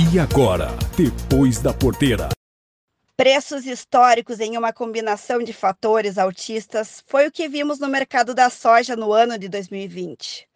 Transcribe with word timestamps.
E 0.00 0.16
agora, 0.16 0.68
depois 0.96 1.60
da 1.60 1.74
porteira. 1.74 2.28
Preços 3.16 3.66
históricos 3.66 4.38
em 4.38 4.56
uma 4.56 4.72
combinação 4.72 5.42
de 5.42 5.52
fatores 5.52 6.18
altistas 6.18 7.02
foi 7.08 7.26
o 7.26 7.32
que 7.32 7.48
vimos 7.48 7.80
no 7.80 7.88
mercado 7.88 8.32
da 8.32 8.48
soja 8.48 8.94
no 8.94 9.12
ano 9.12 9.36
de 9.36 9.48
2020. 9.48 10.48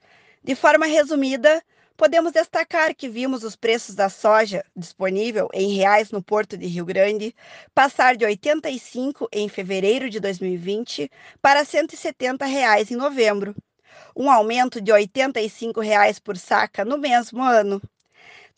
De 0.45 0.55
forma 0.55 0.87
resumida, 0.87 1.61
podemos 1.97 2.31
destacar 2.31 2.95
que 2.95 3.09
vimos 3.09 3.43
os 3.43 3.57
preços 3.57 3.97
da 3.97 4.09
soja 4.09 4.65
disponível 4.77 5.49
em 5.53 5.75
reais 5.75 6.13
no 6.13 6.23
Porto 6.23 6.57
de 6.57 6.69
Rio 6.69 6.85
Grande 6.85 7.35
passar 7.75 8.17
de 8.17 8.25
85 8.25 9.29
em 9.33 9.49
fevereiro 9.49 10.09
de 10.09 10.21
2020 10.21 11.11
para 11.43 11.65
170 11.65 12.47
reais 12.47 12.93
em 12.93 12.97
novembro, 12.97 13.57
um 14.15 14.31
aumento 14.31 14.81
de 14.81 14.93
85 14.93 15.81
reais 15.81 16.21
por 16.21 16.37
saca 16.37 16.85
no 16.85 16.97
mesmo 16.97 17.43
ano. 17.43 17.83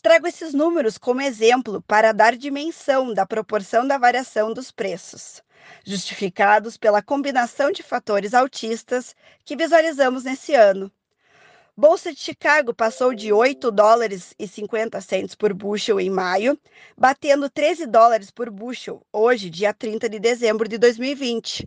Trago 0.05 0.27
esses 0.27 0.53
números 0.53 0.99
como 0.99 1.23
exemplo 1.23 1.81
para 1.81 2.13
dar 2.13 2.37
dimensão 2.37 3.15
da 3.15 3.25
proporção 3.25 3.87
da 3.89 3.97
variação 3.97 4.53
dos 4.53 4.71
preços, 4.71 5.43
justificados 5.83 6.77
pela 6.77 7.01
combinação 7.01 7.73
de 7.73 7.83
fatores 7.83 8.35
altistas 8.35 9.17
que 9.47 9.57
visualizamos 9.57 10.25
nesse 10.25 10.55
ano. 10.55 10.93
Bolsa 11.75 12.13
de 12.13 12.21
Chicago 12.21 12.75
passou 12.75 13.15
de 13.15 13.33
8 13.33 13.71
dólares 13.71 14.35
e 14.39 14.47
50 14.47 15.01
centos 15.01 15.35
por 15.35 15.55
bushel 15.55 15.99
em 15.99 16.11
maio, 16.11 16.61
batendo 16.95 17.49
13 17.49 17.87
dólares 17.87 18.31
por 18.31 18.51
bushel 18.51 19.01
hoje, 19.11 19.49
dia 19.49 19.73
30 19.73 20.07
de 20.07 20.19
dezembro 20.19 20.69
de 20.69 20.77
2020, 20.77 21.67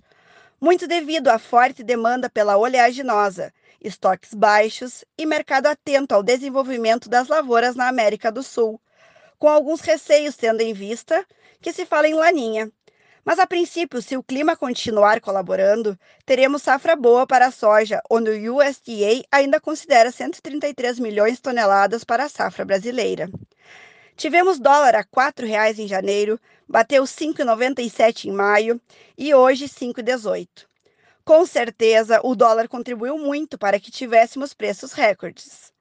muito 0.59 0.87
devido 0.87 1.27
à 1.27 1.37
forte 1.37 1.83
demanda 1.83 2.29
pela 2.29 2.57
oleaginosa, 2.57 3.53
estoques 3.79 4.33
baixos 4.33 5.05
e 5.17 5.25
mercado 5.25 5.67
atento 5.67 6.15
ao 6.15 6.23
desenvolvimento 6.23 7.07
das 7.07 7.27
lavouras 7.27 7.75
na 7.75 7.87
América 7.87 8.31
do 8.31 8.41
Sul, 8.41 8.81
com 9.37 9.47
alguns 9.47 9.81
receios 9.81 10.35
tendo 10.35 10.61
em 10.61 10.73
vista 10.73 11.25
que 11.61 11.71
se 11.71 11.85
fala 11.85 12.07
em 12.07 12.15
laninha. 12.15 12.71
Mas 13.23 13.39
a 13.39 13.45
princípio, 13.45 14.01
se 14.01 14.15
o 14.15 14.23
clima 14.23 14.55
continuar 14.55 15.19
colaborando, 15.19 15.99
teremos 16.25 16.63
safra 16.63 16.95
boa 16.95 17.27
para 17.27 17.47
a 17.47 17.51
soja, 17.51 18.01
onde 18.09 18.31
o 18.49 18.55
USDA 18.55 19.25
ainda 19.29 19.59
considera 19.59 20.11
133 20.11 20.97
milhões 20.97 21.33
de 21.33 21.41
toneladas 21.41 22.05
para 22.05 22.23
a 22.23 22.29
safra 22.29 22.63
brasileira. 22.63 23.29
Tivemos 24.17 24.57
dólar 24.57 24.95
a 24.95 25.01
R$ 25.01 25.07
4,00 25.15 25.77
em 25.77 25.87
janeiro, 25.87 26.39
bateu 26.67 27.03
5,97 27.03 28.25
em 28.25 28.31
maio 28.31 28.81
e 29.15 29.31
hoje 29.31 29.65
5,18. 29.67 30.65
Com 31.23 31.45
certeza, 31.45 32.19
o 32.23 32.35
dólar 32.35 32.67
contribuiu 32.67 33.15
muito 33.19 33.59
para 33.59 33.79
que 33.79 33.91
tivéssemos 33.91 34.55
preços 34.55 34.91
recordes. 34.91 35.71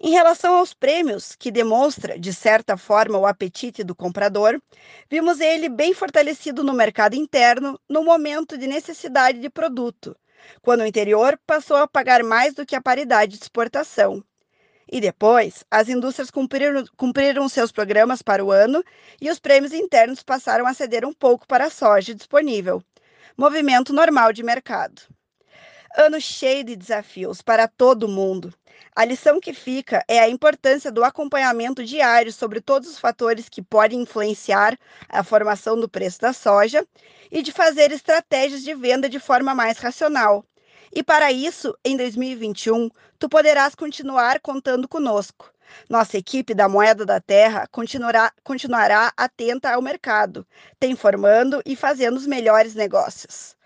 Em 0.00 0.10
relação 0.10 0.54
aos 0.54 0.72
prêmios, 0.72 1.34
que 1.34 1.50
demonstra, 1.50 2.16
de 2.16 2.32
certa 2.32 2.76
forma, 2.76 3.18
o 3.18 3.26
apetite 3.26 3.82
do 3.82 3.96
comprador, 3.96 4.62
vimos 5.10 5.40
ele 5.40 5.68
bem 5.68 5.92
fortalecido 5.92 6.62
no 6.62 6.72
mercado 6.72 7.14
interno 7.14 7.80
no 7.88 8.04
momento 8.04 8.56
de 8.56 8.68
necessidade 8.68 9.40
de 9.40 9.50
produto, 9.50 10.16
quando 10.60 10.82
o 10.82 10.86
interior 10.86 11.36
passou 11.44 11.78
a 11.78 11.88
pagar 11.88 12.22
mais 12.22 12.54
do 12.54 12.64
que 12.64 12.76
a 12.76 12.80
paridade 12.80 13.38
de 13.38 13.42
exportação. 13.42 14.22
E 14.90 15.00
depois, 15.00 15.64
as 15.70 15.88
indústrias 15.88 16.30
cumpriram, 16.30 16.84
cumpriram 16.96 17.48
seus 17.48 17.72
programas 17.72 18.22
para 18.22 18.44
o 18.44 18.50
ano 18.50 18.82
e 19.20 19.30
os 19.30 19.38
prêmios 19.38 19.72
internos 19.72 20.22
passaram 20.22 20.66
a 20.66 20.74
ceder 20.74 21.04
um 21.04 21.12
pouco 21.12 21.46
para 21.46 21.66
a 21.66 21.70
soja 21.70 22.14
disponível, 22.14 22.82
movimento 23.36 23.92
normal 23.92 24.32
de 24.32 24.42
mercado. 24.42 25.02
Ano 25.96 26.20
cheio 26.20 26.64
de 26.64 26.74
desafios 26.74 27.42
para 27.42 27.68
todo 27.68 28.08
mundo. 28.08 28.52
A 28.94 29.04
lição 29.04 29.40
que 29.40 29.54
fica 29.54 30.04
é 30.08 30.18
a 30.18 30.28
importância 30.28 30.90
do 30.90 31.04
acompanhamento 31.04 31.84
diário 31.84 32.32
sobre 32.32 32.60
todos 32.60 32.88
os 32.88 32.98
fatores 32.98 33.48
que 33.48 33.62
podem 33.62 34.02
influenciar 34.02 34.78
a 35.08 35.22
formação 35.22 35.78
do 35.78 35.88
preço 35.88 36.20
da 36.20 36.32
soja 36.32 36.86
e 37.30 37.42
de 37.42 37.52
fazer 37.52 37.90
estratégias 37.92 38.62
de 38.62 38.74
venda 38.74 39.08
de 39.08 39.18
forma 39.18 39.54
mais 39.54 39.78
racional. 39.78 40.44
E 40.94 41.02
para 41.02 41.32
isso, 41.32 41.74
em 41.82 41.96
2021, 41.96 42.90
tu 43.18 43.28
poderás 43.28 43.74
continuar 43.74 44.40
contando 44.40 44.86
conosco. 44.86 45.50
Nossa 45.88 46.18
equipe 46.18 46.52
da 46.52 46.68
Moeda 46.68 47.06
da 47.06 47.18
Terra 47.18 47.66
continuará, 47.70 48.30
continuará 48.44 49.10
atenta 49.16 49.72
ao 49.72 49.80
mercado, 49.80 50.46
te 50.78 50.86
informando 50.86 51.62
e 51.64 51.74
fazendo 51.74 52.18
os 52.18 52.26
melhores 52.26 52.74
negócios. 52.74 53.56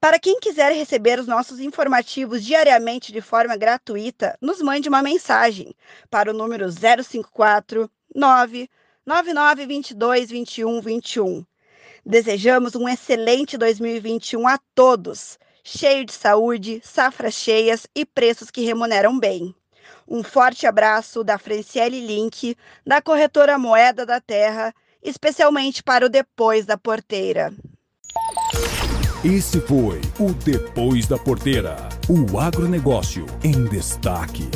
Para 0.00 0.18
quem 0.18 0.40
quiser 0.40 0.72
receber 0.72 1.20
os 1.20 1.28
nossos 1.28 1.60
informativos 1.60 2.44
diariamente 2.44 3.12
de 3.12 3.20
forma 3.20 3.56
gratuita, 3.56 4.36
nos 4.40 4.60
mande 4.60 4.88
uma 4.88 5.00
mensagem 5.00 5.74
para 6.10 6.30
o 6.30 6.34
número 6.34 6.66
054 6.70 7.88
99922 8.14 10.28
2121. 10.28 11.46
Desejamos 12.04 12.74
um 12.74 12.86
excelente 12.86 13.56
2021 13.56 14.46
a 14.46 14.58
todos, 14.74 15.38
cheio 15.64 16.04
de 16.04 16.12
saúde, 16.12 16.80
safras 16.84 17.34
cheias 17.34 17.86
e 17.94 18.04
preços 18.04 18.50
que 18.50 18.64
remuneram 18.64 19.18
bem. 19.18 19.54
Um 20.06 20.22
forte 20.22 20.66
abraço 20.66 21.24
da 21.24 21.38
Franciele 21.38 22.06
Link, 22.06 22.54
da 22.86 23.00
corretora 23.00 23.58
Moeda 23.58 24.04
da 24.04 24.20
Terra, 24.20 24.74
especialmente 25.02 25.82
para 25.82 26.04
o 26.04 26.10
Depois 26.10 26.66
da 26.66 26.76
Porteira. 26.76 27.52
Esse 29.24 29.58
foi 29.62 30.02
o 30.20 30.34
Depois 30.34 31.06
da 31.06 31.16
Porteira, 31.16 31.76
o 32.08 32.38
agronegócio 32.38 33.24
em 33.42 33.64
destaque. 33.64 34.50